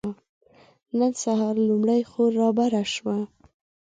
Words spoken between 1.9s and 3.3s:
خور رابره شوه.